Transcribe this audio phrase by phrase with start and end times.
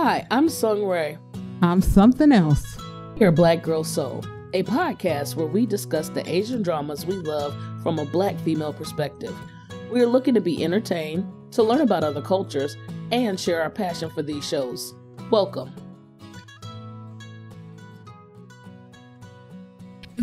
[0.00, 1.18] Hi, I'm Sung Ray.
[1.60, 2.78] I'm something else.
[3.16, 4.24] Here, Black Girl Soul,
[4.54, 7.52] a podcast where we discuss the Asian dramas we love
[7.82, 9.34] from a black female perspective.
[9.90, 12.76] We are looking to be entertained, to learn about other cultures,
[13.10, 14.94] and share our passion for these shows.
[15.32, 15.74] Welcome.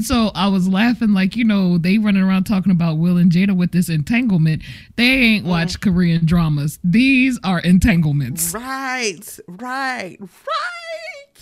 [0.02, 3.55] So I was laughing, like, you know, they running around talking about Will and Jada
[3.55, 4.62] with this entanglement.
[4.95, 5.50] They ain't mm.
[5.50, 6.80] watched Korean dramas.
[6.84, 8.53] These are entanglements.
[8.53, 10.27] Right, right, right.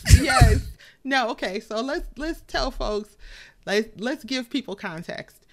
[0.21, 0.67] Yes.
[1.03, 1.61] no, okay.
[1.61, 3.15] So let's let's tell folks,
[3.65, 5.45] let's let's give people context.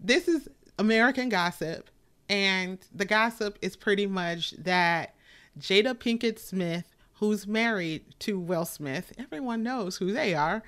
[0.00, 1.88] This is American gossip,
[2.28, 5.14] and the gossip is pretty much that
[5.58, 10.62] Jada Pinkett Smith, who's married to Will Smith, everyone knows who they are,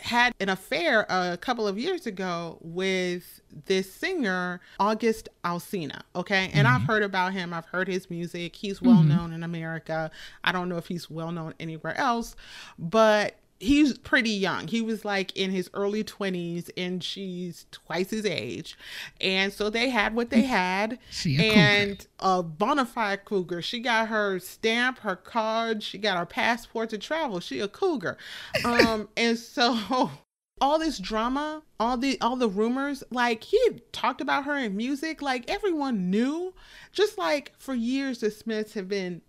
[0.00, 6.02] had an affair a couple of years ago with this singer, August Alsina.
[6.14, 6.50] Okay.
[6.52, 6.86] And I've mm-hmm.
[6.86, 7.52] heard about him.
[7.52, 8.56] I've heard his music.
[8.56, 9.16] He's well mm-hmm.
[9.16, 10.10] known in America.
[10.44, 12.36] I don't know if he's well known anywhere else,
[12.78, 14.66] but he's pretty young.
[14.66, 18.76] He was like in his early 20s and she's twice his age.
[19.20, 20.98] And so they had what they had.
[21.10, 23.62] She a and a bona fide cougar.
[23.62, 27.38] She got her stamp, her card, she got her passport to travel.
[27.38, 28.16] She a cougar.
[28.64, 30.10] Um and so
[30.62, 34.76] all this drama, all the all the rumors, like he had talked about her in
[34.76, 36.54] music, like everyone knew.
[36.92, 39.20] Just like for years the Smiths have been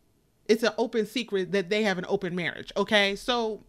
[0.48, 2.72] it's an open secret that they have an open marriage.
[2.78, 3.16] Okay.
[3.16, 3.64] So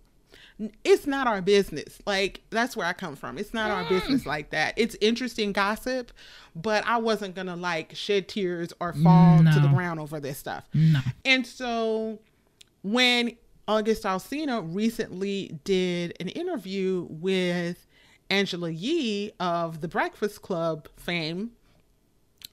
[0.85, 1.99] it's not our business.
[2.07, 3.39] Like that's where I come from.
[3.39, 4.75] It's not our business like that.
[4.77, 6.13] It's interesting gossip,
[6.55, 10.69] but I wasn't gonna like shed tears or fall to the ground over this stuff.
[10.75, 11.01] No.
[11.25, 12.19] And so
[12.83, 13.37] when
[13.69, 17.87] August Alsina recently did an interview with
[18.31, 21.53] Angela Yee of the Breakfast Club fame,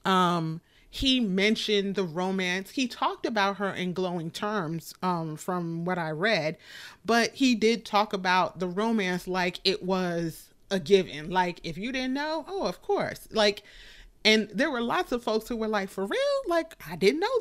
[0.04, 2.70] um, he mentioned the romance.
[2.70, 6.56] He talked about her in glowing terms, um, from what I read,
[7.04, 11.30] but he did talk about the romance like it was a given.
[11.30, 13.28] Like if you didn't know, oh, of course.
[13.30, 13.62] Like,
[14.24, 16.20] and there were lots of folks who were like, for real?
[16.48, 17.40] Like I didn't know.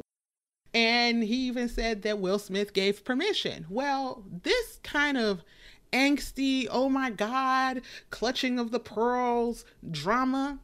[0.72, 3.66] And he even said that Will Smith gave permission.
[3.69, 5.41] Well, this kind of
[5.91, 7.81] angsty, oh my God,
[8.12, 10.59] clutching of the pearls drama,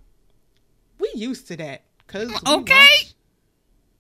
[0.99, 1.81] we used to that.
[2.07, 2.87] Cause Okay.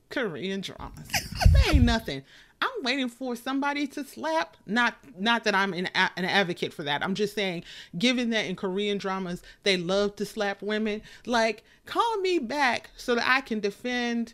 [0.09, 1.07] Korean dramas.
[1.53, 2.23] that ain't nothing.
[2.61, 4.55] I'm waiting for somebody to slap.
[4.65, 7.03] Not not that I'm an, a- an advocate for that.
[7.03, 7.63] I'm just saying,
[7.97, 13.15] given that in Korean dramas they love to slap women, like call me back so
[13.15, 14.33] that I can defend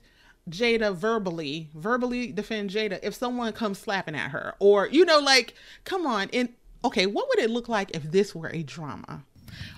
[0.49, 5.55] Jada verbally, verbally defend Jada if someone comes slapping at her, or you know, like
[5.83, 6.29] come on.
[6.31, 6.49] And
[6.85, 9.23] okay, what would it look like if this were a drama?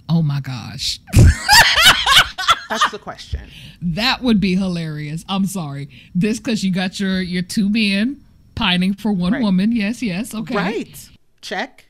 [0.10, 1.00] Oh my gosh.
[2.80, 3.42] That's the question.
[3.82, 5.26] That would be hilarious.
[5.28, 5.90] I'm sorry.
[6.16, 8.24] This because you got your your two men
[8.56, 9.42] pining for one Right.
[9.44, 9.72] woman.
[9.74, 10.34] Yes, yes.
[10.34, 10.56] Okay.
[10.56, 11.10] Right?
[11.42, 11.86] Check.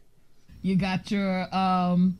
[0.63, 2.17] You got your um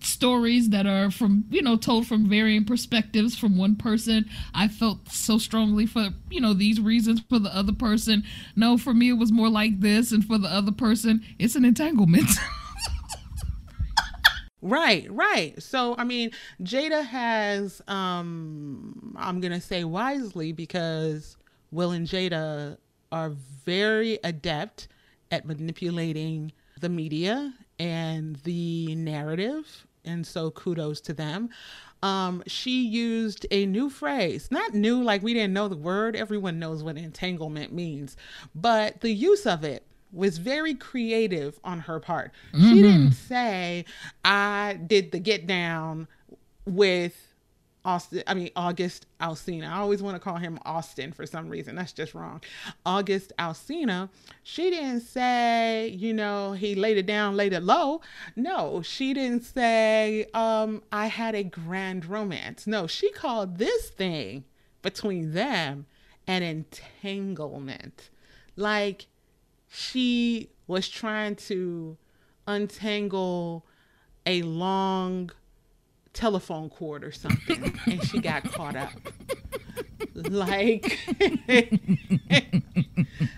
[0.00, 5.08] stories that are from you know told from varying perspectives from one person i felt
[5.08, 8.24] so strongly for you know these reasons for the other person
[8.56, 11.64] no for me it was more like this and for the other person it's an
[11.64, 12.28] entanglement
[14.62, 15.60] Right, right.
[15.60, 16.30] So I mean,
[16.62, 21.36] Jada has um I'm going to say wisely because
[21.72, 22.78] Will and Jada
[23.10, 23.30] are
[23.64, 24.88] very adept
[25.30, 31.50] at manipulating the media and the narrative, and so kudos to them.
[32.02, 36.16] Um, she used a new phrase, not new, like we didn't know the word.
[36.16, 38.16] Everyone knows what entanglement means,
[38.54, 42.32] but the use of it was very creative on her part.
[42.54, 43.84] She didn't say,
[44.24, 46.06] I did the get down
[46.66, 47.32] with
[47.84, 49.68] Austin, I mean, August Alsina.
[49.68, 51.74] I always want to call him Austin for some reason.
[51.74, 52.40] That's just wrong.
[52.86, 54.08] August Alsina.
[54.42, 58.00] She didn't say, you know, he laid it down, laid it low.
[58.36, 62.66] No, she didn't say, um, I had a grand romance.
[62.66, 64.44] No, she called this thing
[64.82, 65.86] between them
[66.26, 68.10] an entanglement.
[68.54, 69.06] Like,
[69.74, 71.96] she was trying to
[72.46, 73.64] untangle
[74.26, 75.30] a long
[76.12, 78.90] telephone cord or something and she got caught up.
[80.14, 80.98] Like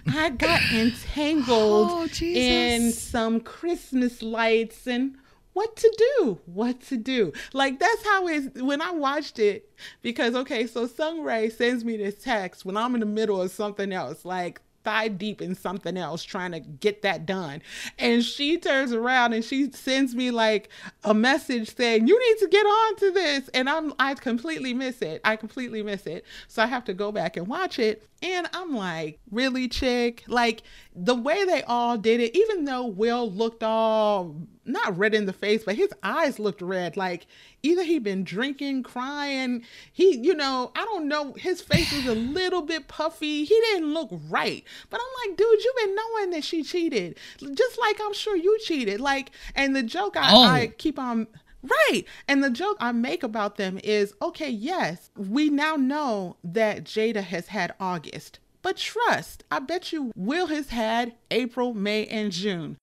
[0.09, 5.17] i got entangled Oh, in some christmas lights and
[5.53, 7.33] what to do what to do.
[7.53, 9.71] Like that's how it's when i watched it
[10.03, 13.53] because okay so sung ray sends me this text when i'm in the middle of
[13.53, 14.25] something else.
[14.25, 17.63] Like thigh deep in something else trying to get that done.
[17.99, 20.69] And she turns around and she sends me like
[21.03, 23.49] a message saying, You need to get on to this.
[23.49, 25.21] And I'm I completely miss it.
[25.25, 26.25] I completely miss it.
[26.49, 28.07] So I have to go back and watch it.
[28.23, 30.25] And I'm like, really, chick?
[30.27, 30.63] Like
[30.95, 35.33] the way they all did it, even though Will looked all not red in the
[35.33, 36.97] face, but his eyes looked red.
[36.97, 37.27] Like
[37.63, 39.65] either he'd been drinking, crying.
[39.93, 41.33] He, you know, I don't know.
[41.35, 43.45] His face was a little bit puffy.
[43.45, 44.65] He didn't look right.
[44.89, 48.59] But I'm like, dude, you've been knowing that she cheated, just like I'm sure you
[48.61, 49.01] cheated.
[49.01, 50.43] Like, and the joke I, Oh.
[50.43, 51.27] I keep on.
[51.63, 52.05] Right.
[52.29, 57.23] And the joke I make about them is okay, yes, we now know that Jada
[57.23, 58.39] has had August.
[58.65, 62.79] But trust, I bet you Will has had April, May, and June.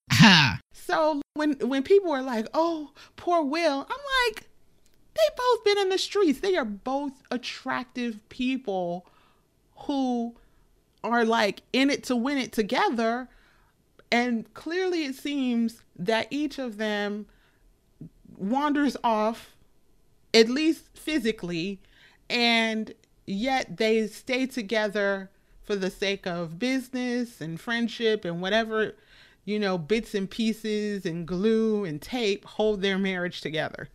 [0.73, 4.47] So when when people are like, "Oh, poor Will," I'm like,
[5.15, 6.39] they both been in the streets.
[6.39, 9.05] They are both attractive people
[9.87, 10.35] who
[11.03, 13.29] are like in it to win it together.
[14.11, 17.25] And clearly it seems that each of them
[18.37, 19.55] wanders off
[20.33, 21.79] at least physically
[22.29, 22.93] and
[23.25, 25.29] yet they stay together
[25.63, 28.95] for the sake of business and friendship and whatever
[29.45, 33.89] you know bits and pieces and glue and tape hold their marriage together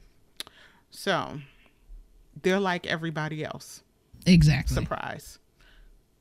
[0.91, 1.39] so
[2.43, 3.83] they're like everybody else
[4.27, 4.75] Exactly.
[4.75, 5.39] surprise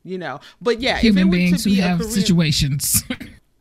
[0.04, 3.04] you know but yeah Human beings to who be have Korean, situations.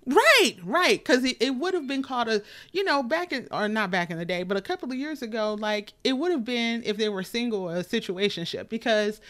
[0.06, 0.98] Right, right.
[0.98, 2.42] Because it, it would have been called a,
[2.72, 5.22] you know, back in, or not back in the day, but a couple of years
[5.22, 8.68] ago, like it would have been if they were single, a situationship.
[8.68, 9.20] Because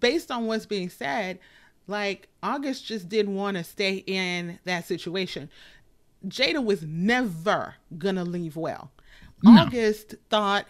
[0.00, 1.38] based on what's being said,
[1.86, 5.48] like August just didn't want to stay in that situation.
[6.26, 8.90] Jada was never gonna leave well.
[9.42, 9.62] No.
[9.62, 10.66] August thought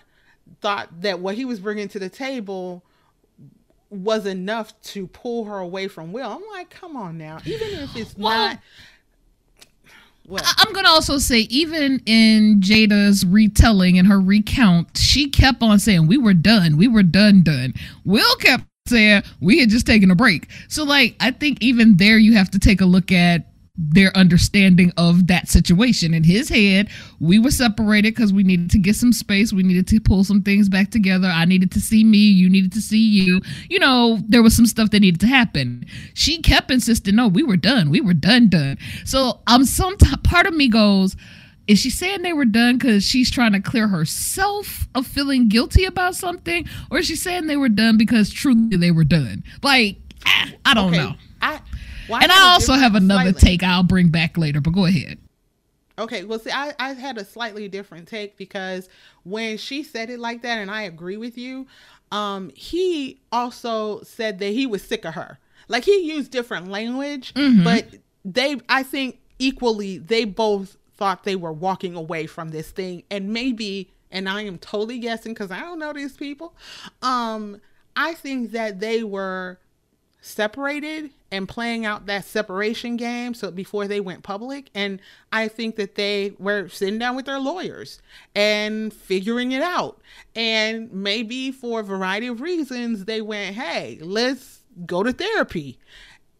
[0.60, 2.84] thought that what he was bringing to the table
[3.90, 6.28] was enough to pull her away from Will.
[6.28, 7.38] I'm like, come on now.
[7.44, 8.58] Even if it's Well, not.
[10.28, 15.78] Well, I'm gonna also say, even in Jada's retelling and her recount, she kept on
[15.78, 16.76] saying, "We were done.
[16.76, 17.42] We were done.
[17.42, 17.74] Done."
[18.04, 22.18] Will kept saying, "We had just taken a break." So, like, I think even there,
[22.18, 23.46] you have to take a look at
[23.78, 26.14] their understanding of that situation.
[26.14, 26.88] In his head,
[27.20, 29.52] we were separated because we needed to get some space.
[29.52, 31.28] We needed to pull some things back together.
[31.28, 32.18] I needed to see me.
[32.18, 33.40] You needed to see you.
[33.68, 35.84] You know, there was some stuff that needed to happen.
[36.14, 37.90] She kept insisting, no, we were done.
[37.90, 38.78] We were done, done.
[39.04, 41.16] So I'm some part of me goes,
[41.66, 45.84] is she saying they were done because she's trying to clear herself of feeling guilty
[45.84, 46.66] about something?
[46.90, 49.42] Or is she saying they were done because truly they were done?
[49.62, 49.96] Like,
[50.26, 51.14] ah, I don't okay, know.
[51.42, 51.60] I,
[52.08, 55.18] And I also have another slightly- take I'll bring back later, but go ahead.
[55.98, 58.88] Okay, well, see, I, I had a slightly different take because
[59.24, 61.66] when she said it like that, and I agree with you,
[62.12, 65.38] um, he also said that he was sick of her.
[65.68, 67.86] Like he used different language, but
[68.26, 73.32] they, I think, equally, they both thought they were walking away from this thing, and
[73.32, 76.54] maybe, and I am totally guessing because I don't know these people.
[77.02, 77.60] Um,
[77.94, 79.58] I think that they were
[80.26, 85.00] separated and playing out that separation game so before they went public and
[85.30, 88.00] i think that they were sitting down with their lawyers
[88.34, 90.00] and figuring it out
[90.34, 95.78] and maybe for a variety of reasons they went hey let's go to therapy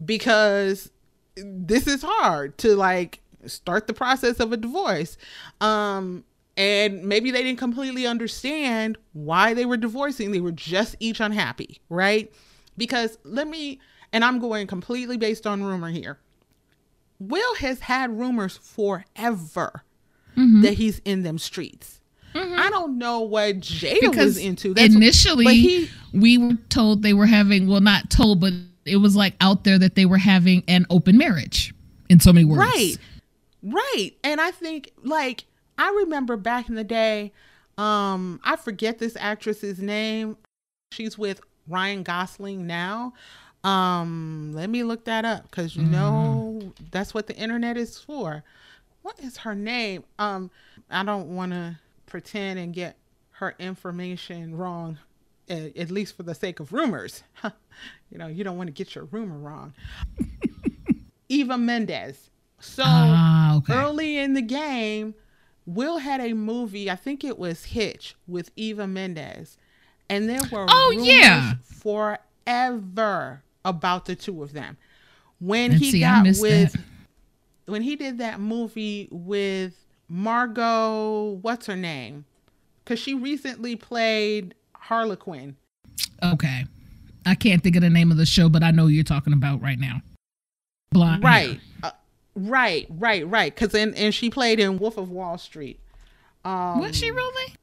[0.04, 0.90] because
[1.36, 5.16] this is hard to like start the process of a divorce.
[5.60, 6.24] Um
[6.58, 10.30] and maybe they didn't completely understand why they were divorcing.
[10.32, 12.32] They were just each unhappy right?
[12.76, 13.80] Because let me
[14.12, 16.18] and i'm going completely based on rumor here.
[17.18, 19.82] Will has had rumors forever
[20.36, 22.00] that he's in them streets.
[22.34, 24.74] I don't know what jada was into.
[24.74, 28.52] That's- initially but he we were told they were having well not told but
[28.84, 31.74] it was like out there that they were having an open marriage
[32.10, 32.58] in so many words.
[32.60, 32.96] Right.
[33.66, 34.12] Right.
[34.22, 35.44] And I think like
[35.76, 37.32] I remember back in the day,
[37.76, 40.36] um, I forget this actress's name.
[40.92, 43.12] She's with Ryan Gosling now.
[43.64, 48.44] Um, let me look that up because you know that's what the internet is for.
[49.02, 50.04] What is her name?
[50.18, 50.50] Um,
[50.88, 52.96] I don't want to pretend and get
[53.32, 54.98] her information wrong,
[55.50, 57.24] a- at least for the sake of rumors.
[58.10, 59.74] you know, you don't want to get your rumor wrong.
[61.28, 62.30] Eva Mendes.
[62.66, 63.72] So Ah, okay.
[63.74, 65.14] early in the game,
[65.64, 69.56] Will had a movie, I think it was Hitch with Eva Mendes.
[70.08, 71.54] And there were Oh, yeah.
[71.64, 74.76] forever about the two of them.
[75.40, 76.80] When And he see, got with that.
[77.66, 79.74] when he did that movie with
[80.08, 82.24] Margot, what's her name?
[82.84, 85.56] Cuz she recently played Harley Quinn.
[86.22, 86.64] okay
[87.26, 89.60] i can't think of the name of the show but i know you're talking about
[89.60, 90.00] right now
[90.92, 91.22] blonde.
[91.24, 91.60] Right.
[91.82, 91.90] Uh,
[92.36, 93.52] right, right, right.
[93.54, 95.80] Because and, and she played in Wolf of Wall Street.
[96.44, 97.54] Um, Was she really?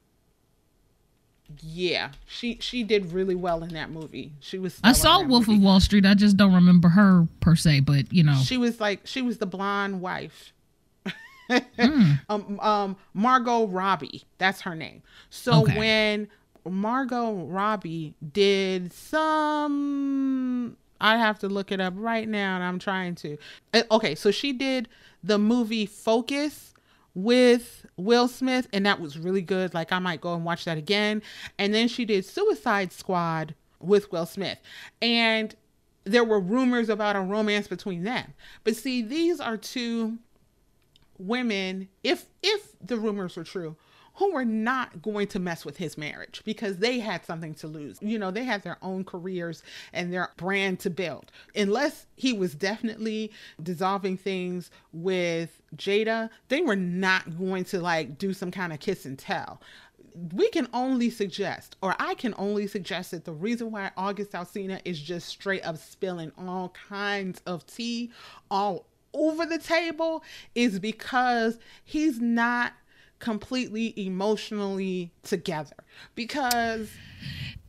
[1.62, 4.32] Yeah, she she did really well in that movie.
[4.40, 4.78] She was.
[4.82, 5.58] I saw Wolf movie.
[5.58, 6.04] of Wall Street.
[6.04, 8.34] I just don't remember her per se, but you know.
[8.44, 10.52] She was like she was the blonde wife.
[11.50, 12.20] Mm.
[12.30, 15.02] um, um, Margot Robbie, that's her name.
[15.28, 15.76] So Okay.
[15.78, 16.28] when
[16.66, 23.14] Margot Robbie did some, I have to look it up right now, and I'm trying
[23.16, 23.36] to.
[23.74, 24.88] Uh, Okay, so she did
[25.22, 26.72] the movie Focus
[27.14, 29.74] with Will Smith, and that was really good.
[29.74, 31.20] Like I might go and watch that again.
[31.58, 34.58] And then she did Suicide Squad with Will Smith,
[35.02, 35.54] and
[36.04, 38.32] there were rumors about a romance between them.
[38.64, 40.18] But see, these are two
[41.18, 43.76] women, if if the rumors were true,
[44.14, 47.98] who were not going to mess with his marriage because they had something to lose.
[48.00, 51.32] You know, they had their own careers and their brand to build.
[51.56, 58.32] Unless he was definitely dissolving things with Jada, they were not going to like do
[58.32, 59.60] some kind of kiss and tell
[60.32, 64.80] we can only suggest, or I can only suggest that the reason why August Alsina
[64.84, 68.12] is just straight up spilling all kinds of tea
[68.48, 70.22] all over the table
[70.54, 72.74] is because he's not
[73.24, 75.76] completely emotionally together.
[76.14, 76.90] Because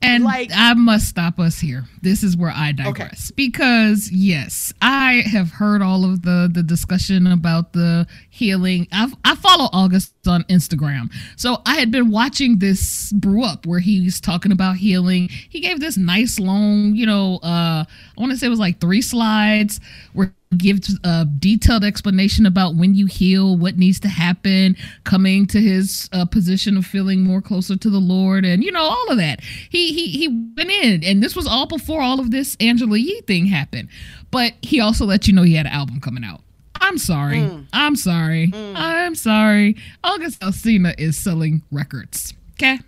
[0.01, 1.85] And Like- I must stop us here.
[2.01, 7.25] This is where I digress because yes, I have heard all of the the discussion
[7.25, 8.87] about the healing.
[8.91, 13.79] I I follow August on Instagram, so I had been watching this brew up where
[13.79, 15.29] he's talking about healing.
[15.49, 18.79] He gave this nice long, you know, uh, I want to say it was like
[18.79, 19.79] three slides
[20.13, 25.47] where he gives a detailed explanation about when you heal, what needs to happen, coming
[25.47, 29.09] to his uh, position of feeling more closer to the Lord, and you know all
[29.09, 29.41] of that.
[29.69, 33.21] He he he went in, and this was all before all of this Angela Yee
[33.21, 33.89] thing happened.
[34.31, 36.41] But he also let you know he had an album coming out.
[36.81, 37.37] I'm sorry.
[37.37, 37.67] Mm.
[37.73, 38.47] I'm sorry.
[38.47, 38.73] Mm.
[38.75, 39.77] I'm sorry.
[40.03, 42.33] August Alsina is selling records.
[42.53, 42.79] Okay,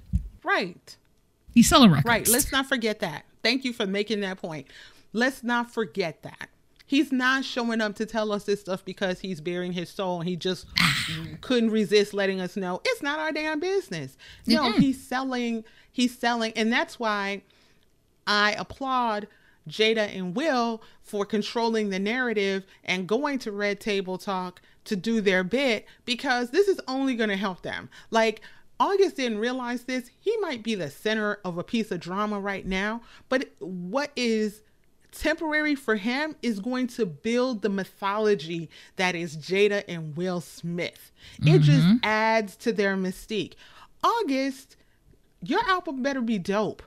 [0.43, 0.97] right,
[1.53, 2.05] he's selling records.
[2.05, 2.27] right.
[2.27, 3.25] Let's not forget that.
[3.43, 4.67] Thank you for making that point.
[5.13, 6.49] Let's not forget that.
[6.87, 10.29] He's not showing up to tell us this stuff because he's bearing his soul and
[10.29, 10.65] he just
[11.41, 14.17] couldn't resist letting us know it's not our damn business.
[14.45, 17.41] No, he's selling, he's selling, and that's why
[18.25, 19.27] I applaud
[19.67, 25.19] Jada and Will for controlling the narrative and going to Red Table Talk to do
[25.19, 27.89] their bit because this is only going to help them.
[28.09, 28.41] Like,
[28.79, 30.09] August didn't realize this.
[30.19, 34.61] He might be the center of a piece of drama right now, but what is
[35.17, 41.11] temporary for him is going to build the mythology that is Jada and Will Smith.
[41.41, 41.97] It just mm-hmm.
[42.03, 43.53] adds to their mystique.
[44.03, 44.77] August,
[45.41, 46.83] your album better be dope.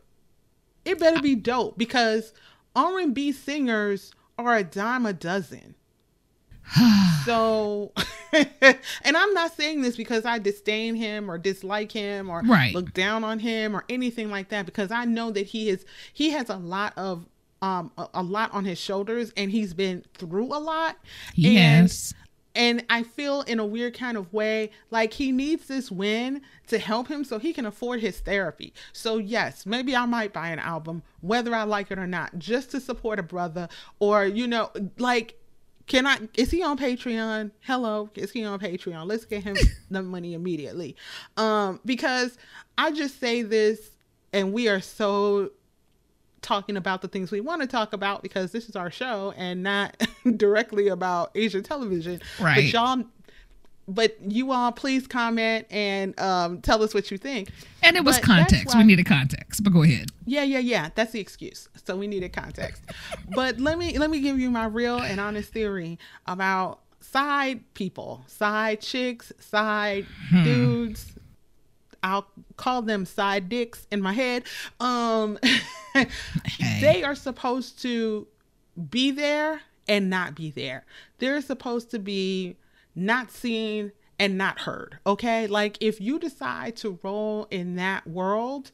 [0.85, 2.33] It better be dope because
[2.75, 5.75] R&B singers are a dime a dozen.
[7.25, 7.93] so,
[8.33, 12.75] and I'm not saying this because I disdain him or dislike him or Right.
[12.75, 16.31] look down on him or anything like that because I know that he is he
[16.31, 17.27] has a lot of
[17.63, 20.97] um a, a lot on his shoulders and he's been through a lot.
[21.37, 22.15] And Yes.
[22.55, 26.79] and I feel in a weird kind of way like he needs this win to
[26.79, 28.73] help him so he can afford his therapy.
[28.93, 32.71] So, yes, maybe I might buy an album, whether I like it or not, just
[32.73, 33.69] to support a brother.
[34.01, 35.37] Or, you know, like,
[35.87, 37.51] can I, is he on Patreon?
[37.61, 39.07] Hello, is he on Patreon?
[39.07, 39.57] Let's get him
[39.91, 40.97] the money immediately.
[41.37, 42.37] Um, because
[42.79, 43.91] I just say this,
[44.33, 45.51] and we are so
[46.43, 49.63] talking about the things we want to talk about because this is our show and
[49.63, 49.97] not
[50.37, 52.21] directly about Asian television.
[52.41, 52.57] Right.
[52.57, 53.05] But y'all
[53.89, 57.51] but you all please comment and um, tell us what you think.
[57.83, 58.75] And it was But context.
[58.75, 59.65] why- We needed context.
[59.65, 60.11] But go ahead.
[60.27, 60.91] Yeah, yeah, yeah.
[60.95, 61.69] That's the excuse.
[61.85, 62.83] So we needed context.
[63.35, 68.23] but let me let me give you my real and honest theory about side people,
[68.29, 70.07] side chicks, side
[70.45, 71.13] dudes.
[72.03, 74.45] I'll call them side dicks in my head.
[74.79, 75.39] Um
[76.81, 78.27] they are supposed to
[78.91, 80.85] be there and not be there.
[81.19, 82.57] They're supposed to be
[82.95, 84.99] not seen and not heard.
[85.07, 85.47] Okay?
[85.47, 88.71] Like if you decide to roll in that world,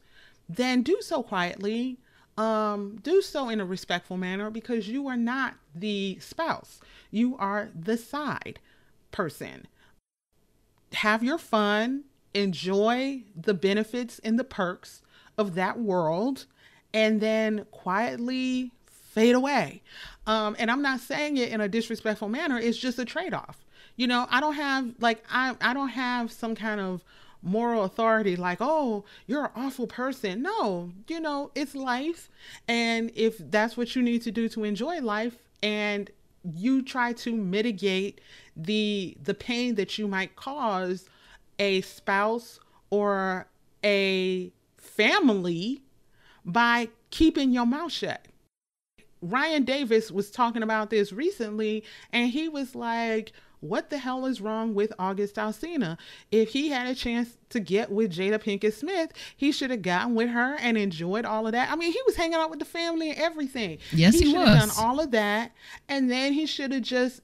[0.47, 1.97] then do so quietly.
[2.37, 6.79] Um, do so in a respectful manner because you are not the spouse.
[7.09, 8.59] You are the side
[9.11, 9.67] person.
[10.93, 12.03] Have your fun,
[12.41, 15.01] enjoy the benefits and the perks
[15.37, 16.45] of that world,
[16.93, 19.81] and then quietly fade away.
[20.25, 23.65] Um, and I'm not saying it in a disrespectful manner, it's just a trade off.
[23.95, 27.03] You know, I don't have like I I don't have some kind of
[27.43, 32.29] moral authority like oh you're an awful person no you know it's life
[32.67, 36.09] and if that's what you need to do to enjoy life and
[36.55, 38.19] you try to mitigate
[38.55, 41.07] the the pain that you might cause
[41.59, 42.59] a spouse
[42.89, 43.47] or
[43.83, 45.81] a family
[46.45, 48.27] by keeping your mouth shut.
[49.21, 51.83] Ryan Davis was talking about this recently,
[52.13, 55.97] and he was like, what the hell is wrong with August Alsina?
[56.31, 60.13] If he had a chance to get with Jada Pinkett Smith, he should have gotten
[60.13, 61.71] with her and enjoyed all of that.
[61.71, 63.79] I mean, he was hanging out with the family and everything.
[63.91, 65.51] Yes, he, he should have done all of that,
[65.89, 67.21] and then he should have just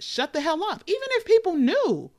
[0.00, 2.10] shut the hell up, even if people knew.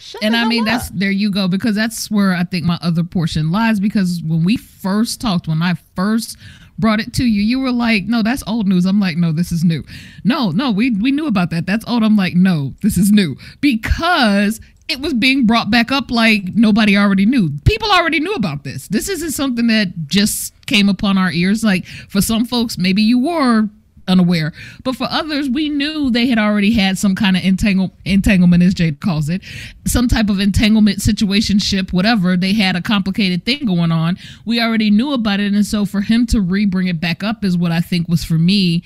[0.00, 0.66] Shut and I mean, up.
[0.66, 3.80] that's there you go, because that's where I think my other portion lies.
[3.80, 6.36] Because when we first talked, when I first
[6.78, 8.86] brought it to you, you were like, no, that's old news.
[8.86, 9.84] I'm like, no, this is new.
[10.22, 11.66] No, no, we, we knew about that.
[11.66, 12.04] That's old.
[12.04, 13.36] I'm like, no, this is new.
[13.60, 17.50] Because it was being brought back up like nobody already knew.
[17.64, 18.88] People already knew about this.
[18.88, 21.64] This isn't something that just came upon our ears.
[21.64, 23.68] Like for some folks, maybe you were
[24.08, 24.52] unaware.
[24.82, 28.74] But for others, we knew they had already had some kind of entangle, entanglement, as
[28.74, 29.42] Jade calls it,
[29.86, 32.36] some type of entanglement, situationship, whatever.
[32.36, 34.18] They had a complicated thing going on.
[34.44, 35.52] We already knew about it.
[35.52, 38.24] And so for him to re bring it back up is what I think was
[38.24, 38.82] for me.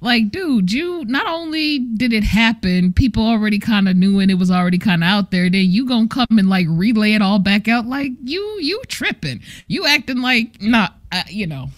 [0.00, 4.34] Like, dude, you not only did it happen, people already kind of knew and it
[4.34, 5.48] was already kind of out there.
[5.48, 9.40] Then you gonna come and like relay it all back out, like you you tripping,
[9.68, 11.70] you acting like not, uh, you know,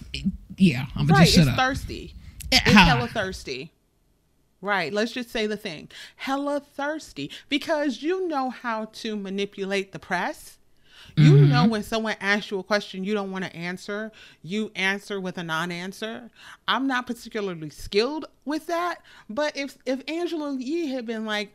[0.57, 0.85] yeah.
[0.95, 1.25] I'm gonna right.
[1.25, 1.57] just shut it's up.
[1.57, 2.13] thirsty.
[2.51, 3.71] It's hella thirsty.
[4.61, 4.91] Right.
[4.91, 5.89] Let's just say the thing.
[6.17, 10.57] Hella thirsty because you know how to manipulate the press.
[11.15, 11.49] You Mm-hmm.
[11.49, 14.11] know when someone asks you a question you don't want to answer,
[14.43, 16.29] you answer with a non-answer.
[16.67, 21.51] I'm not particularly skilled with that, but if if Angela Yee had been like,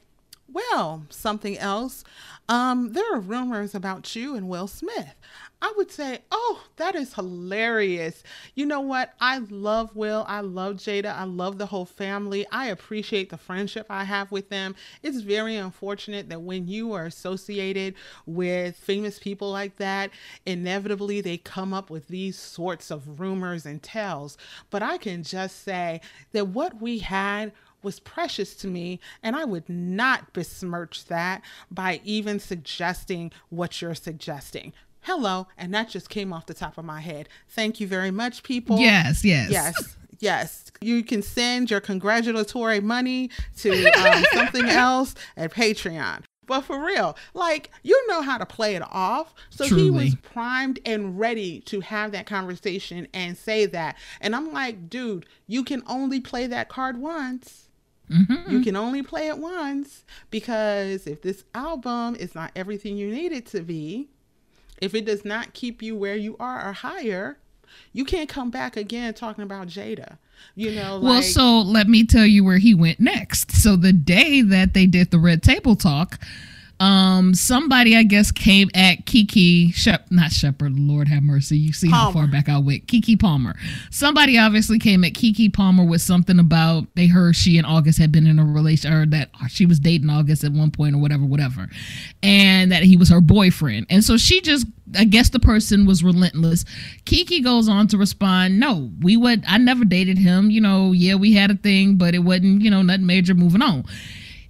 [0.52, 2.04] well, something else.
[2.48, 5.14] Um, there are rumors about you and Will Smith.
[5.64, 8.22] I would say, oh, that is hilarious.
[8.54, 9.14] You know what?
[9.18, 10.26] I love Will.
[10.28, 11.16] I love Jada.
[11.16, 12.46] I love the whole family.
[12.52, 14.74] I appreciate the friendship I have with them.
[15.02, 17.94] It's very unfortunate that when you are associated
[18.26, 20.10] with famous people like that,
[20.44, 24.36] inevitably they come up with these sorts of rumors and tales.
[24.68, 26.02] But I can just say
[26.32, 27.52] that what we had
[27.82, 33.94] was precious to me, and I would not besmirch that by even suggesting what you're
[33.94, 34.72] suggesting.
[35.04, 37.28] Hello, and that just came off the top of my head.
[37.48, 38.78] Thank you very much, people.
[38.78, 39.50] Yes, yes.
[39.50, 39.96] Yes.
[40.20, 46.22] Yes, you can send your congratulatory money to um, something else at Patreon.
[46.46, 49.34] But for real, like you know how to play it off.
[49.50, 53.96] So he was primed and ready to have that conversation and say that.
[54.20, 57.68] And I'm like, dude, you can only play that card once.
[58.52, 63.32] You can only play it once because if this album is not everything you need
[63.32, 64.10] it to be,
[64.80, 67.38] if it does not keep you where you are or higher,
[67.92, 70.18] you can't come back again talking about Jada.
[70.56, 73.52] You know, Well, so let me tell you where he went next.
[73.52, 76.18] So the day that they did the red table talk,
[76.80, 80.78] um, somebody I guess came at Kiki Shep, not Shepherd.
[80.78, 81.56] Lord have mercy.
[81.56, 82.86] You see how far back I went.
[82.86, 83.54] Keke Palmer.
[83.90, 88.10] Somebody obviously came at Keke Palmer with something about they heard she and August had
[88.10, 91.24] been in a relation, or that she was dating August at one point, or whatever,
[91.24, 91.68] whatever,
[92.22, 93.86] and that he was her boyfriend.
[93.88, 96.64] And so she just, I guess the person was relentless.
[97.04, 99.44] Keke goes on to respond, "No, we would.
[99.46, 100.50] I never dated him.
[100.50, 103.34] You know, yeah, we had a thing, but it wasn't, you know, nothing major.
[103.34, 103.84] Moving on."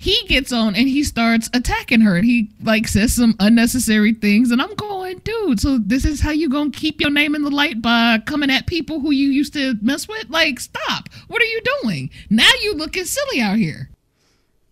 [0.04, 4.50] He gets on and he starts attacking her and he like says some unnecessary things
[4.50, 7.50] and i'm going dude so this is how you gonna keep your name in the
[7.50, 11.46] light by coming at people who you used to mess with like stop what are
[11.46, 13.88] you doing now you looking silly out here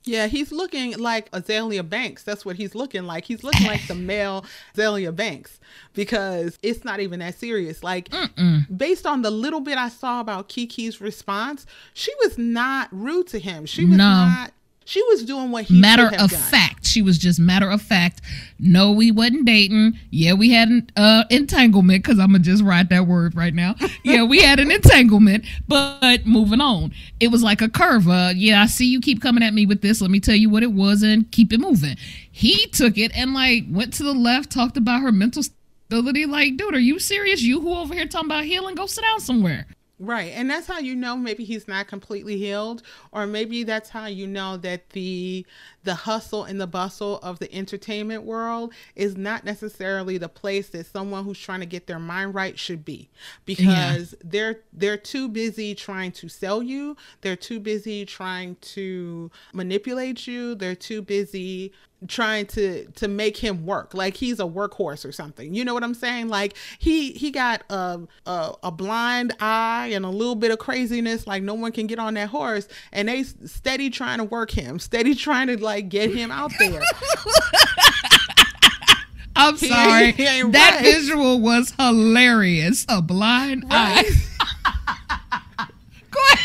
[0.05, 2.25] Yeah, he's looking like Azealia Banks.
[2.25, 3.25] That's what he's looking like.
[3.25, 5.61] He's looking like the male Azealia Banks
[5.95, 7.85] because it's not even that serious.
[7.85, 8.09] Like,
[8.77, 13.39] based on the little bit I saw about Keke's response, she was not rude to
[13.39, 13.65] him.
[13.65, 14.11] She was No.
[14.27, 14.53] not.
[14.85, 16.41] She was doing what he matter of done.
[16.41, 18.21] fact she was just matter of fact.
[18.59, 19.99] No we wasn't dating.
[20.11, 23.75] Yeah we had an uh, entanglement because i'm gonna just write that word right now.
[24.05, 26.93] Yeah we had an entanglement but moving on.
[27.21, 29.81] It was like a curve uh, yeah i see you keep coming at me with
[29.81, 30.01] this.
[30.01, 31.97] Let me tell you what it was and keep it moving.
[32.31, 36.57] He took it and like went to the left talked about her mental stability like
[36.57, 37.43] dude are you serious?
[37.43, 38.75] You who over here talking about healing?
[38.75, 39.67] Go sit down somewhere
[40.05, 40.33] Right.
[40.35, 44.27] And that's how you know maybe he's not completely healed or maybe that's how you
[44.27, 45.47] know that the
[45.85, 50.87] the hustle and the bustle of the entertainment world is not necessarily the place that
[50.87, 53.11] someone who's trying to get their mind right should be
[53.45, 60.27] because they're they're too busy trying to sell you, they're too busy trying to manipulate
[60.27, 61.73] you, they're too busy
[62.09, 65.85] trying to to make him work like he's a workhorse or something you know what
[65.85, 70.51] i'm saying like he he got a, a a blind eye and a little bit
[70.51, 74.25] of craziness like no one can get on that horse and they steady trying to
[74.25, 76.81] work him steady trying to like get him out there
[79.35, 80.03] I'm He sorry.
[80.05, 80.83] ain't- he ain't that right.
[80.85, 82.85] visual was hilarious.
[82.89, 84.05] A blind eye.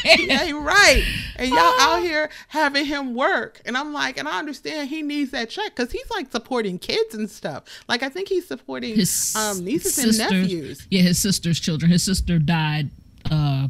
[0.28, 1.04] Yeah, right.
[1.38, 3.62] And y'all out here having him work.
[3.66, 7.14] And I'm like, and I understand he needs that check because he's like supporting kids
[7.16, 7.64] and stuff.
[7.88, 10.88] Like I think he's supporting His um nieces sisters- and nephews.
[10.90, 11.92] Yeah, his sister's children.
[11.92, 12.90] His sister died
[13.30, 13.68] uh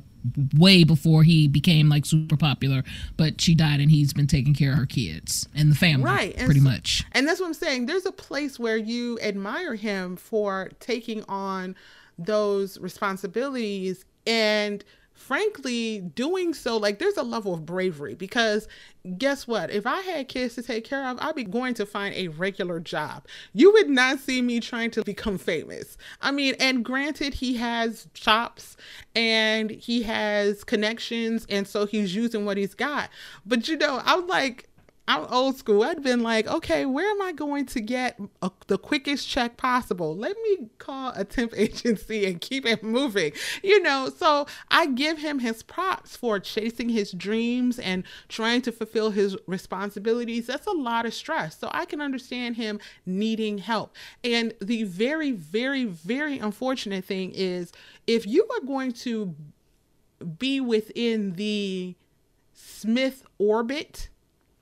[0.57, 2.83] way before he became like super popular,
[3.15, 6.35] but she died and he's been taking care of her kids and the family Right.
[6.35, 7.05] And pretty so- much.
[7.13, 7.85] And that's what I'm saying.
[7.85, 11.75] There's a place where you admire him for taking on
[12.19, 14.83] those responsibilities and
[15.17, 18.67] frankly doing so like there's a level of bravery because
[19.17, 19.71] guess what?
[19.71, 22.79] If i had kids to take care of i'd be going to find a regular
[22.79, 23.25] job.
[23.53, 25.97] You would not see me trying to become famous.
[26.21, 28.77] I mean and granted he has chops
[29.15, 33.09] and he has connections and so he's using what he's got.
[33.45, 34.66] But you know i'm like
[35.07, 35.83] I'm old school.
[35.83, 40.15] I'd been like, okay, where am I going to get a, the quickest check possible?
[40.15, 43.31] Let me call a temp agency and keep it moving.
[43.63, 48.71] You know, so I give him his props for chasing his dreams and trying to
[48.71, 50.47] fulfill his responsibilities.
[50.47, 51.57] That's a lot of stress.
[51.57, 53.95] So I can understand him needing help.
[54.25, 57.71] And the very, very, very unfortunate thing is
[58.07, 59.35] if you are going to
[60.37, 61.95] be within the
[62.53, 64.09] Smith orbit,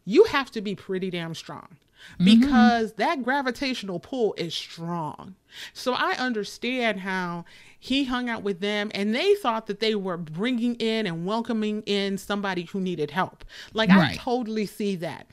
[0.05, 1.77] you have to be pretty damn strong
[2.19, 2.39] mm-hmm.
[2.39, 5.35] because that gravitational pull is strong.
[5.73, 7.45] So I understand how
[7.79, 11.81] he hung out with them and they thought that they were bringing in and welcoming
[11.83, 13.45] in somebody who needed help.
[13.73, 15.27] Like I totally see that.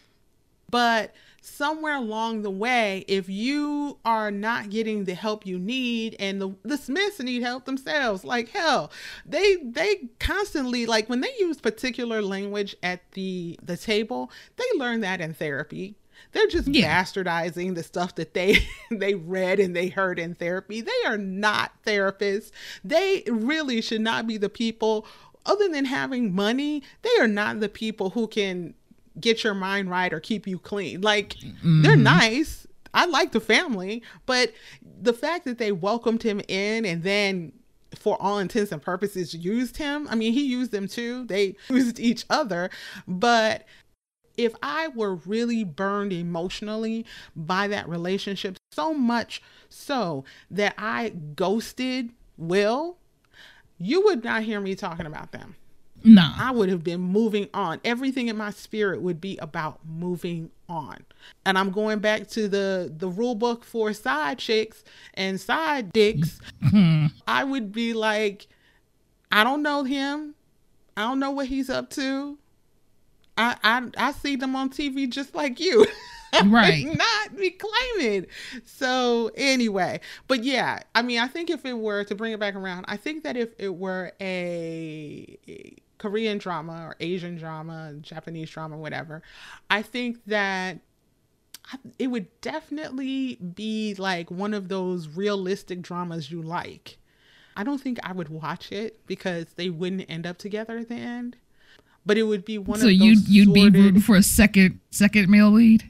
[0.70, 6.40] But somewhere along the way, if you are not getting the help you need, and
[6.40, 8.90] the, the Smiths need help themselves, like hell,
[9.26, 15.00] they they constantly like when they use particular language at the the table, they learn
[15.00, 15.96] that in therapy.
[16.30, 17.02] They're just Yeah.
[17.02, 18.58] bastardizing the stuff that they
[18.90, 20.80] they read and they heard in therapy.
[20.80, 22.52] They are not therapists.
[22.84, 25.06] They really should not be the people
[25.44, 28.74] other than having money, they are not the people who can
[29.20, 31.00] get your mind right or keep you clean.
[31.00, 31.82] Like mm-hmm.
[31.82, 32.66] they're nice.
[32.94, 34.52] I like the family, but
[35.00, 37.52] the fact that they welcomed him in and then
[37.94, 40.06] for all intents and purposes used him.
[40.10, 41.24] I mean, he used them too.
[41.24, 42.70] They used each other,
[43.06, 43.66] but
[44.36, 47.04] if I were really burned emotionally
[47.36, 52.96] by that relationship, so much so that I ghosted Will,
[53.78, 55.56] you would not hear me talking about them.
[56.04, 56.34] Nah.
[56.36, 57.80] I would have been moving on.
[57.84, 61.04] Everything in my spirit would be about moving on.
[61.44, 64.84] And I'm going back to the the rule book for side chicks
[65.14, 66.40] and side dicks.
[66.64, 67.06] Mm-hmm.
[67.26, 68.48] I would be like,
[69.30, 70.34] I don't know him.
[70.96, 72.38] I don't know what he's up to.
[73.36, 75.86] I I, I see them on TV just like you.
[76.46, 76.86] Right.
[76.86, 78.26] not be claiming.
[78.64, 82.54] So anyway, but yeah, I mean, I think if it were to bring it back
[82.54, 88.50] around, I think that if it were a, a Korean drama or Asian drama, Japanese
[88.50, 89.22] drama, whatever,
[89.70, 90.80] I think that
[91.96, 96.98] it would definitely be like one of those realistic dramas you like.
[97.56, 100.96] I don't think I would watch it because they wouldn't end up together at the
[100.96, 101.36] end.
[102.04, 104.80] But it would be one so of those you'd you'd be rooting for a second
[104.90, 105.84] second male lead?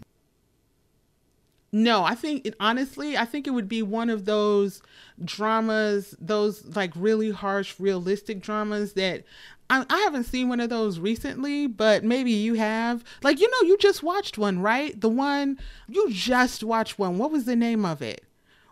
[1.73, 4.83] No, I think it, honestly, I think it would be one of those
[5.25, 9.25] dramas, those like really harsh, realistic dramas that
[9.71, 13.03] I, I haven't seen one of those recently, but maybe you have.
[13.23, 15.01] Like, you know, you just watched one, right?
[15.01, 15.59] The one
[15.89, 17.17] you just watched one.
[17.17, 18.23] What was the name of it?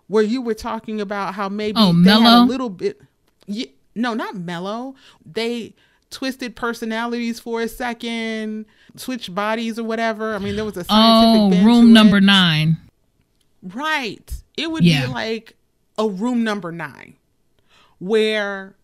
[0.08, 3.00] Where you were talking about how maybe Oh, they had a little bit.
[3.46, 4.94] Yeah, no, not mellow.
[5.24, 5.74] They
[6.10, 10.34] twisted personalities for a second, switched bodies or whatever.
[10.34, 12.24] I mean, there was a scientific Oh, room number it.
[12.24, 12.76] nine.
[13.62, 14.42] Right.
[14.56, 15.06] It would Yeah.
[15.06, 15.56] be like
[15.98, 17.14] a room number nine,
[17.98, 18.74] where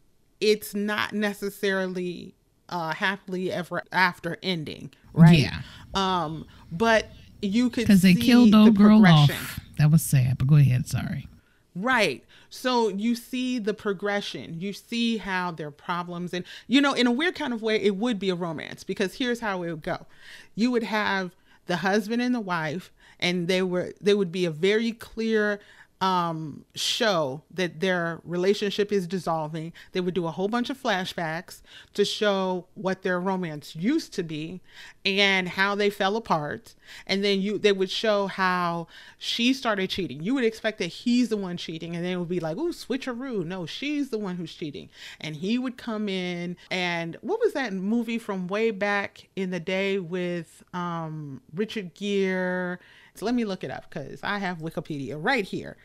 [0.40, 2.34] it's not necessarily
[2.68, 5.38] uh happily ever after ending, right?
[5.38, 5.60] Yeah.
[5.94, 7.10] Um, but
[7.40, 9.60] you could Because they see killed the old girl off.
[9.78, 10.86] That was sad, but go ahead.
[10.88, 11.28] Sorry.
[11.74, 12.24] Right.
[12.48, 14.60] So you see the progression.
[14.60, 17.96] You see how their problems and you know, in a weird kind of way, it
[17.96, 20.06] would be a romance because here's how it would go.
[20.54, 21.34] You would have
[21.66, 25.60] the husband and the wife, and they were they would be a very clear
[26.00, 29.72] um, show that their relationship is dissolving.
[29.92, 31.62] They would do a whole bunch of flashbacks
[31.94, 34.60] to show what their romance used to be
[35.06, 36.74] and how they fell apart.
[37.06, 40.22] And then you they would show how she started cheating.
[40.22, 42.68] You would expect that he's the one cheating, and then it would be like, oh
[42.68, 44.90] switcheroo!" No, she's the one who's cheating.
[45.18, 49.60] And he would come in and what was that movie from way back in the
[49.60, 52.78] day with um, Richard Gere?
[53.18, 55.76] So let me look it up because I have Wikipedia right here.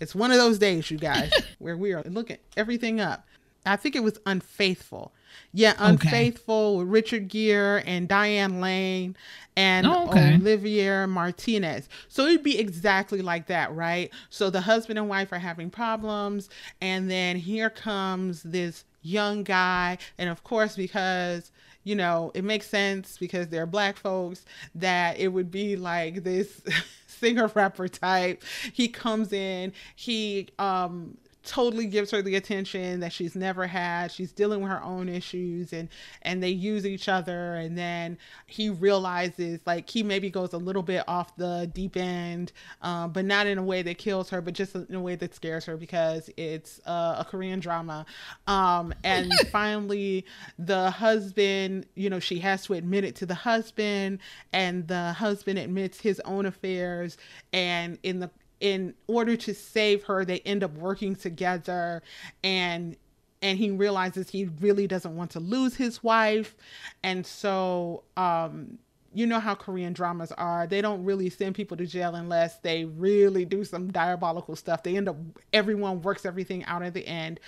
[0.00, 3.26] It's one of those days, you guys, where we are looking everything up.
[3.66, 5.12] I think it was Unfaithful.
[5.52, 9.16] Yeah, Unfaithful with Richard Gere and Diane Lane
[9.56, 10.34] and Oh, okay.
[10.34, 11.88] Olivier Martinez.
[12.08, 14.10] So it'd be exactly like that, right?
[14.30, 19.98] So the husband and wife are having problems, and then here comes this young guy.
[20.18, 21.50] And of course, because
[21.84, 24.44] you know, it makes sense because they're black folks
[24.74, 26.62] that it would be like this
[27.06, 28.42] singer rapper type.
[28.72, 34.10] He comes in, he um totally gives her the attention that she's never had.
[34.10, 35.88] She's dealing with her own issues and
[36.22, 37.54] and they use each other.
[37.54, 42.52] And then he realizes like he maybe goes a little bit off the deep end
[42.82, 45.34] um, but not in a way that kills her but just in a way that
[45.34, 48.06] scares her because it's uh, a Korean drama.
[48.46, 50.24] Um, and finally
[50.58, 54.18] the husband you know she has to admit it to the husband
[54.52, 57.16] and the husband admits his own affairs.
[57.52, 58.30] And in the
[58.64, 62.02] in order to save her they end up working together
[62.42, 62.96] and
[63.42, 66.56] and he realizes he really doesn't want to lose his wife
[67.02, 68.78] and so um
[69.12, 70.66] you know how Korean dramas are.
[70.66, 74.82] They don't really send people to jail unless they really do some diabolical stuff.
[74.82, 75.16] They end up
[75.52, 77.38] everyone works everything out at the end.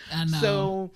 [0.41, 0.93] So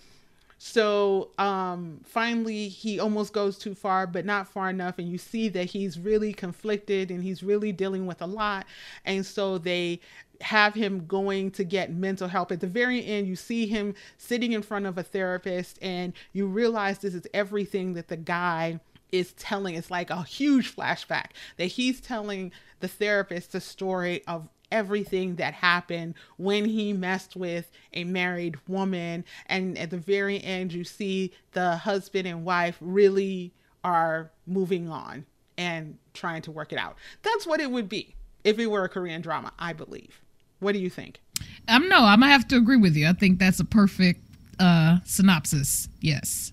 [0.62, 5.48] so um finally he almost goes too far but not far enough and you see
[5.48, 8.66] that he's really conflicted and he's really dealing with a lot
[9.06, 9.98] and so they
[10.40, 12.52] have him going to get mental help.
[12.52, 16.46] At the very end you see him sitting in front of a therapist and you
[16.46, 18.80] realize this is everything that the guy
[19.12, 19.74] is telling.
[19.74, 25.54] It's like a huge flashback that he's telling the therapist the story of everything that
[25.54, 31.32] happened when he messed with a married woman and at the very end you see
[31.52, 33.52] the husband and wife really
[33.84, 35.24] are moving on
[35.58, 38.88] and trying to work it out that's what it would be if it were a
[38.88, 40.20] korean drama i believe
[40.60, 41.20] what do you think
[41.68, 43.08] I'm no, I'm gonna have to agree with you.
[43.08, 44.20] I think that's a perfect
[44.58, 45.88] uh synopsis.
[46.00, 46.52] Yes.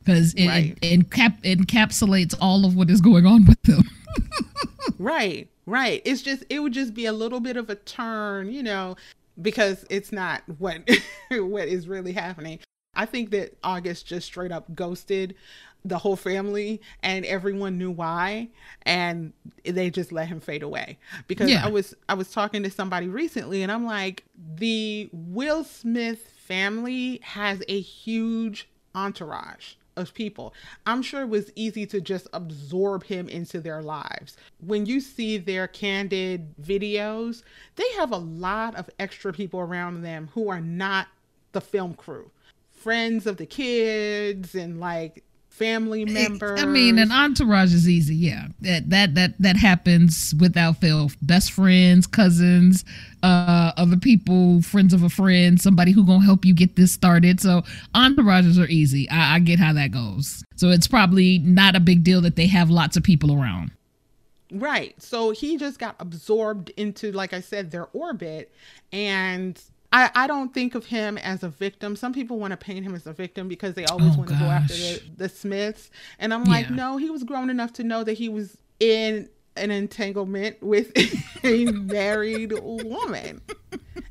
[0.00, 0.78] Because it, Right.
[0.82, 3.82] it, encap- encapsulates all of what is going on with them.
[4.98, 6.02] Right, right.
[6.04, 8.96] It's just it would just be a little bit of a turn, you know,
[9.40, 10.88] because it's not what
[11.30, 12.58] what is really happening.
[12.94, 15.34] I think that August just straight up ghosted
[15.84, 18.48] the whole family and everyone knew why
[18.82, 19.32] and
[19.64, 21.64] they just let him fade away because Yeah.
[21.64, 24.24] I was I was talking to somebody recently and I'm like
[24.56, 30.54] the Will Smith family has a huge entourage of people.
[30.86, 34.36] I'm sure it was easy to just absorb him into their lives.
[34.60, 37.42] When you see their candid videos,
[37.76, 41.08] they have a lot of extra people around them who are not
[41.52, 42.30] the film crew.
[42.72, 45.22] Friends of the kids and like
[45.60, 46.56] family member.
[46.58, 48.16] I mean, an entourage is easy.
[48.16, 51.10] Yeah, that that that that happens without fail.
[51.22, 52.84] Best friends, cousins,
[53.22, 57.40] uh, other people, friends of a friend, somebody who gonna help you get this started.
[57.40, 57.62] So
[57.94, 59.08] entourages are easy.
[59.10, 60.42] I, I get how that goes.
[60.56, 63.70] So it's probably not a big deal that they have lots of people around.
[64.52, 65.00] Right.
[65.00, 68.50] So he just got absorbed into, like I said, their orbit.
[68.92, 69.60] And
[69.92, 71.96] I, I don't think of him as a victim.
[71.96, 74.36] Some people want to paint him as a victim because they always Oh, want to
[74.36, 75.90] go after the, the Smiths.
[76.18, 76.76] And I'm like, Yeah.
[76.76, 80.92] no, he was grown enough to know that he was in an entanglement with
[81.44, 83.40] a married woman.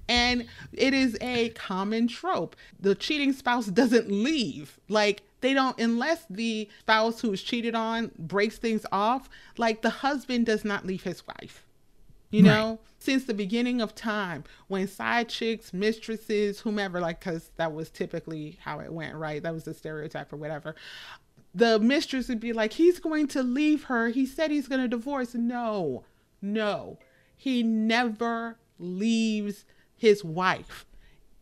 [0.09, 2.55] And it is a common trope.
[2.79, 4.79] The cheating spouse doesn't leave.
[4.89, 10.47] Like, they don't, unless the spouse who's cheated on breaks things off, like, the husband
[10.47, 11.65] does not leave his wife.
[12.31, 12.47] You Right.
[12.47, 17.89] know, since the beginning of time, when side chicks, mistresses, whomever, like, because that was
[17.89, 19.41] typically how it went, right?
[19.41, 20.75] That was the stereotype or whatever.
[21.55, 24.09] The mistress would be like, he's going to leave her.
[24.09, 25.33] He said he's going to divorce.
[25.33, 26.03] No,
[26.41, 26.99] no.
[27.35, 30.85] He never leaves his wife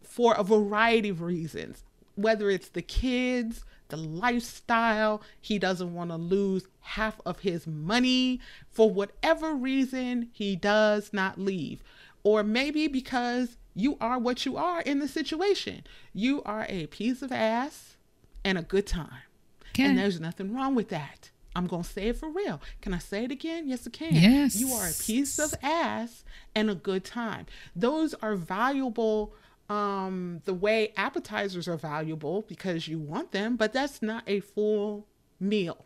[0.02, 1.84] for a variety of reasons,
[2.16, 8.40] whether it's the kids, the lifestyle, he doesn't want to lose half of his money.
[8.70, 11.84] For whatever reason, he does not leave.
[12.24, 15.84] Or maybe because you are what you are in the situation.
[16.14, 17.98] You are a piece of ass
[18.44, 19.22] and a good time.
[19.70, 19.84] Okay.
[19.84, 21.30] And there's nothing wrong with that.
[21.56, 22.62] I'm going to say it for real.
[22.82, 23.68] Can I say it again?
[23.68, 24.14] Yes, I can.
[24.14, 24.56] Yes.
[24.56, 26.24] You are a piece of ass
[26.56, 27.46] and a good time.
[27.76, 29.34] Those are valuable
[29.70, 35.06] um the way appetizers are valuable because you want them, but that's not a full
[35.42, 35.86] meal.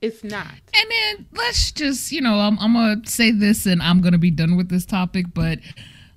[0.00, 0.46] It's not.
[0.46, 4.12] And then let's just, you know, I'm, I'm going to say this and I'm going
[4.12, 5.26] to be done with this topic.
[5.34, 5.58] But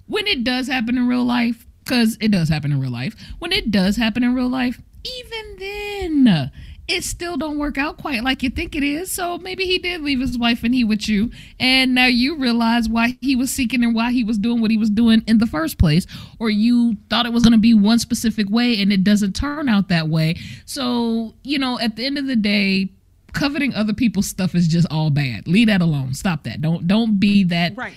[0.07, 3.51] when it does happen in real life, because it does happen in real life, when
[3.51, 6.51] it does happen in real life, even then,
[6.87, 9.11] it still don't work out quite like you think it is.
[9.11, 12.89] So maybe he did leave his wife and he with you, and now you realize
[12.89, 15.47] why he was seeking and why he was doing what he was doing in the
[15.47, 16.05] first place,
[16.39, 19.69] or you thought it was going to be one specific way and it doesn't turn
[19.69, 20.37] out that way.
[20.65, 22.89] So you know, at the end of the day,
[23.33, 25.47] coveting other people's stuff is just all bad.
[25.47, 26.13] Leave that alone.
[26.13, 26.61] Stop that.
[26.61, 27.75] Don't don't be that.
[27.75, 27.93] Right.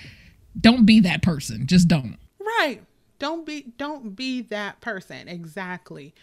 [0.59, 1.67] Don't be that person.
[1.67, 2.17] Just don't.
[2.39, 2.81] Right.
[3.19, 5.27] Don't be don't be that person.
[5.27, 6.13] Exactly.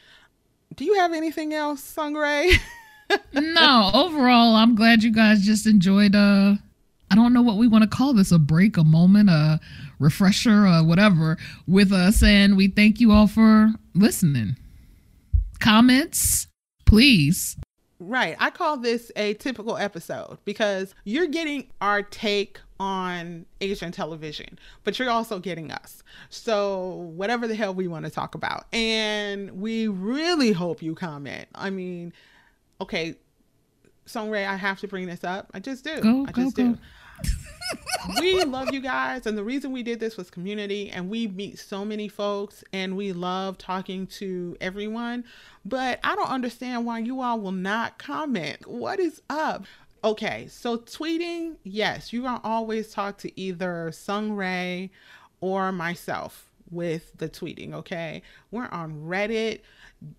[0.76, 2.58] Do you have anything else, Sungray?
[3.32, 6.54] no, overall, I'm glad you guys just enjoyed uh
[7.10, 9.60] I don't know what we want to call this a break, a moment, a
[10.00, 14.56] refresher, or whatever with us and we thank you all for listening.
[15.60, 16.48] Comments,
[16.86, 17.56] please.
[18.06, 18.36] Right.
[18.38, 24.98] I call this a typical episode because you're getting our take on Asian television, but
[24.98, 26.02] you're also getting us.
[26.28, 28.66] So, whatever the hell we want to talk about.
[28.72, 31.48] And we really hope you comment.
[31.54, 32.12] I mean,
[32.80, 33.14] okay,
[34.06, 35.50] Songray, I have to bring this up.
[35.54, 36.00] I just do.
[36.00, 36.72] Go, I go, just go.
[36.72, 36.78] do.
[38.20, 41.58] We love you guys and the reason we did this was community and we meet
[41.58, 45.24] so many folks and we love talking to everyone.
[45.64, 48.66] But i don't understand why you all will not comment.
[48.66, 49.64] What is up?
[50.02, 54.90] Okay so tweeting yes you can always talk to either sung ray
[55.40, 58.22] or myself with the tweeting okay?
[58.50, 59.60] We're on reddit.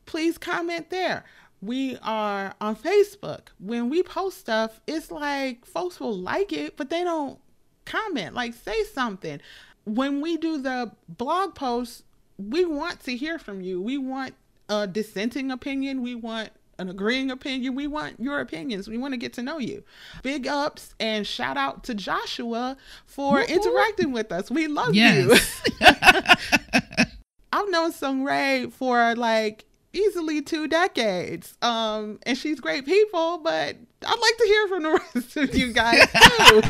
[0.06, 1.26] Please comment there
[1.66, 3.48] we are on Facebook.
[3.60, 7.40] When we post stuff, it's like folks will like it, but they don't
[7.86, 9.40] comment, like say something.
[9.86, 12.04] When we do the blog posts,
[12.38, 13.82] we want to hear from you.
[13.82, 14.34] We want
[14.70, 16.02] a dissenting opinion.
[16.02, 17.76] We want an agreeing opinion.
[17.76, 18.88] We want your opinions.
[18.90, 19.84] We want to get to know you.
[20.24, 22.76] Big ups and shout out to Joshua
[23.06, 23.54] for Woo-hoo.
[23.54, 24.52] interacting with us.
[24.52, 25.62] We love Yes.
[25.80, 25.88] you.
[27.54, 29.64] I've known Sung Ray for like
[29.96, 31.56] easily two decades.
[31.62, 35.74] Um, and she's great people, but I'd like to hear from the rest of you
[35.74, 36.62] guys too.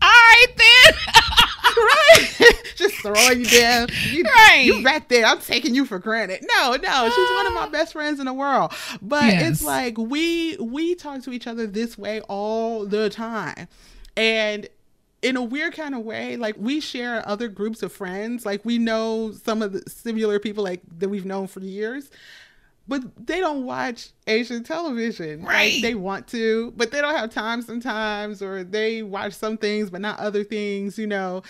[0.00, 0.94] All right then.
[1.76, 2.62] right?
[2.76, 3.88] Just throwing you down.
[4.10, 4.62] You, Right.
[4.64, 5.24] You back there.
[5.26, 6.44] I'm taking you for granted.
[6.56, 7.10] No, no.
[7.10, 8.72] She's one of my best friends in the world.
[9.02, 9.50] But Yes.
[9.52, 13.68] it's like we we talk to each other this way all the time.
[14.16, 14.68] And
[15.22, 18.46] in a weird kind of way, like we share other groups of friends.
[18.46, 22.10] Like we know some of the similar people like that we've known for years.
[22.90, 25.42] But they don't watch Asian television.
[25.42, 25.82] Like, Right.
[25.82, 30.00] they want to, but they don't have time sometimes, or they watch some things but
[30.00, 31.42] not other things, you know,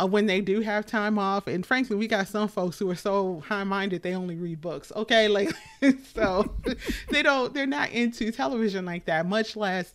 [0.00, 1.48] uh, when they do have time off.
[1.48, 4.90] And frankly, we got some folks who are so high minded they only read books.
[4.96, 5.28] Okay.
[5.36, 5.50] Like,
[6.14, 6.54] so
[7.10, 9.92] they don't, they're not into television like that, much less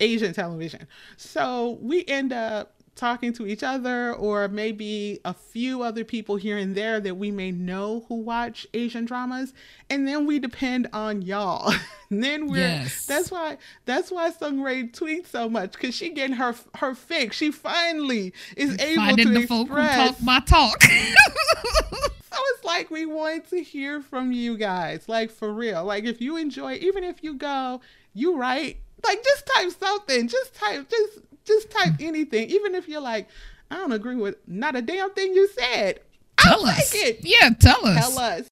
[0.00, 0.86] Asian television.
[1.16, 6.58] So we end up talking to each other or maybe a few other people here
[6.58, 9.54] and there that we may know who watch Asian dramas
[9.88, 11.72] and then we depend on y'all.
[12.10, 13.06] then we're Yes.
[13.06, 17.36] that's why that's why Sung Ray tweets so much cuz she getting her her fix.
[17.36, 20.82] She finally is able Finding to the folk who express talk my talk.
[20.82, 25.84] so it's like we want to hear from you guys, like for real.
[25.84, 27.80] Like if you enjoy, even if you go,
[28.12, 30.28] you right, like just type something.
[30.28, 32.06] Just type, just just type mm.
[32.06, 32.50] anything.
[32.50, 33.28] Even if you're like,
[33.70, 36.00] I don't agree with not a damn thing you said.
[36.38, 36.94] tell I'll us.
[36.94, 37.20] it.
[37.22, 37.98] Yeah, tell us.
[37.98, 38.48] Tell us.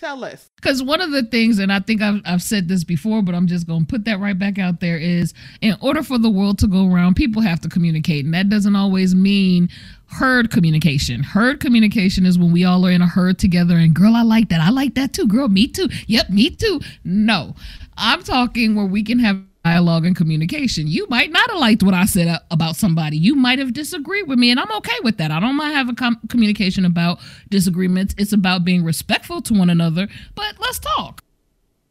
[0.00, 0.48] Tell us.
[0.56, 3.46] Because one of the things, and I think I've, I've said this before, but I'm
[3.46, 6.58] just going to put that right back out there is in order for the world
[6.60, 8.24] to go around, people have to communicate.
[8.24, 9.68] And that doesn't always mean
[10.06, 11.22] herd communication.
[11.22, 14.48] Herd communication is when we all are in a herd together and, girl, I like
[14.48, 14.62] that.
[14.62, 15.26] I like that too.
[15.26, 15.90] Girl, me too.
[16.06, 16.80] Yep, me too.
[17.04, 17.54] No,
[17.98, 20.86] I'm talking where we can have dialogue and communication.
[20.86, 23.16] You might not have liked what I said uh, about somebody.
[23.16, 25.30] You might have disagreed with me, and I'm okay with that.
[25.30, 27.18] I don't mind having com- communication about
[27.48, 28.14] disagreements.
[28.16, 31.22] It's about being respectful to one another, but let's talk.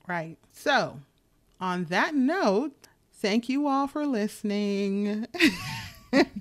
[0.07, 0.37] Right.
[0.51, 0.99] So,
[1.61, 2.73] on that note,
[3.13, 5.27] thank you all for listening.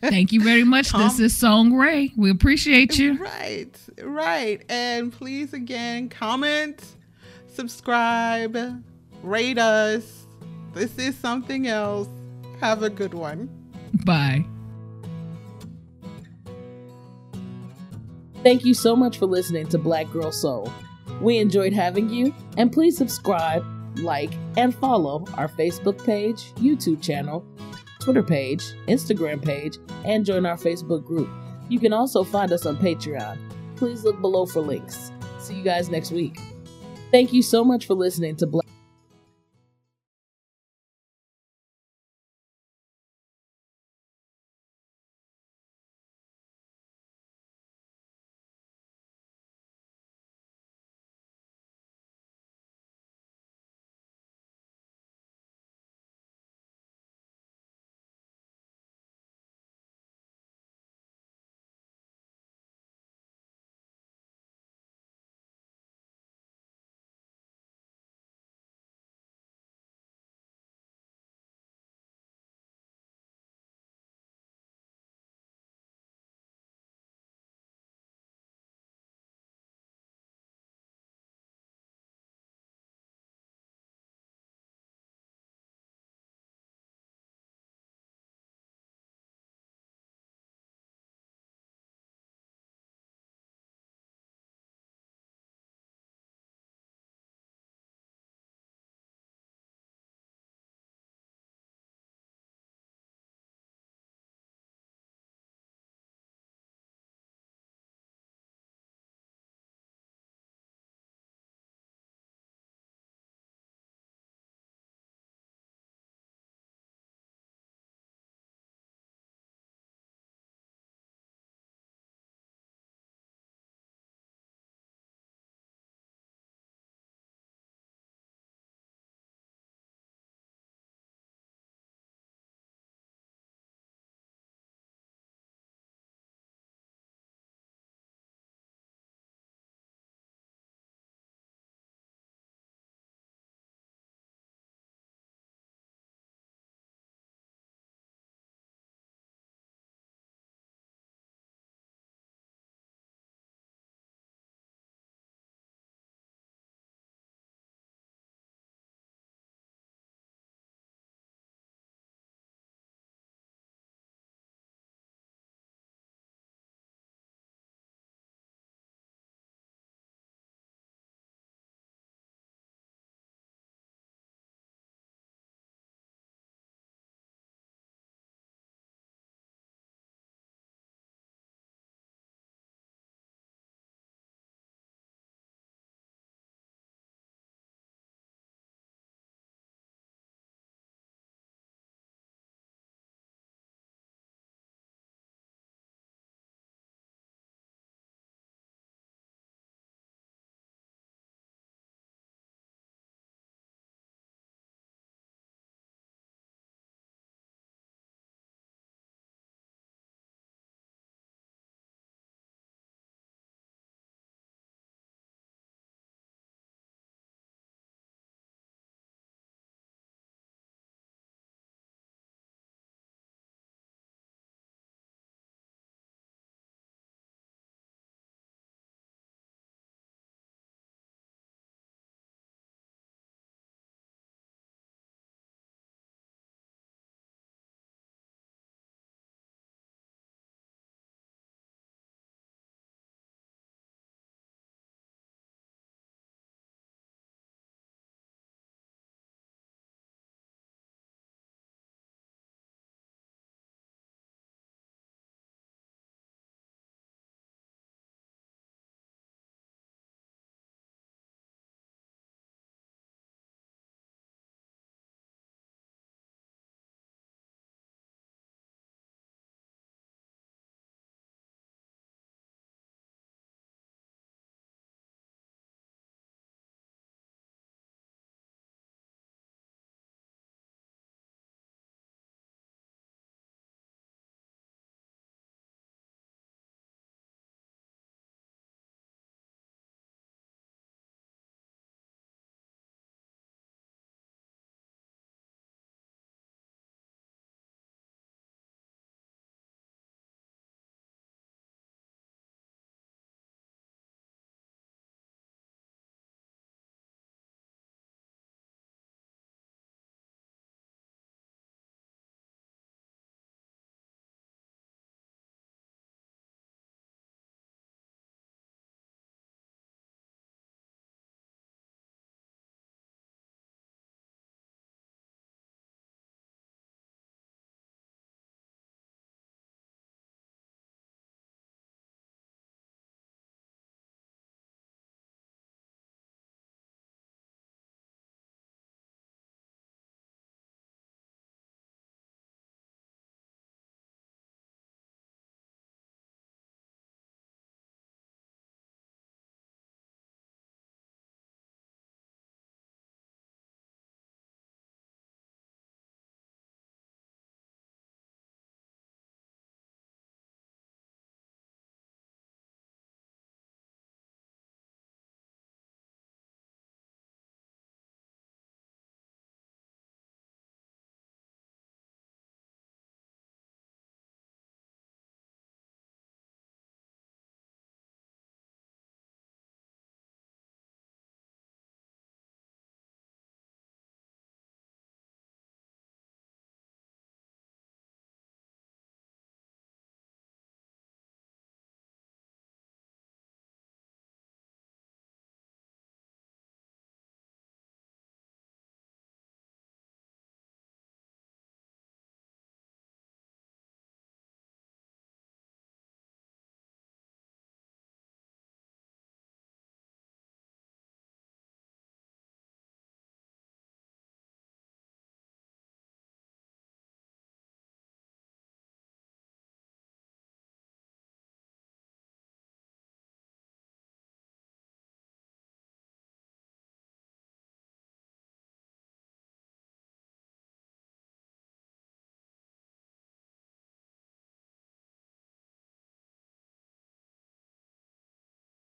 [0.01, 0.93] Thank you very much.
[0.93, 2.11] This is Song Ray.
[2.17, 3.19] We appreciate you.
[3.19, 4.63] Right, right.
[4.71, 6.83] And please again comment,
[7.49, 8.83] subscribe,
[9.23, 10.28] rate us.
[10.75, 12.09] This is something else.
[12.61, 13.49] Have a good one.
[14.05, 14.45] Bye.
[18.43, 20.73] Thank you so much for listening to Black Girl Soul.
[21.21, 23.65] We enjoyed having you, and please subscribe,
[23.97, 27.45] like, and follow our Facebook page, YouTube channel,
[27.99, 31.29] Twitter page, Instagram page, and join our Facebook group.
[31.69, 33.39] You can also find us on Patreon.
[33.77, 35.11] Please look below for links.
[35.41, 36.39] See you guys next week.
[37.11, 38.68] Thank you so much for listening to Black.